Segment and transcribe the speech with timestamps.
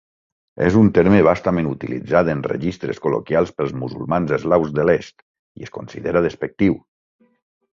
[0.67, 5.23] És un terme bastament utilitzat en registres col·loquials pels musulmans eslaus de l'est,
[5.61, 6.81] i es considera despectiu.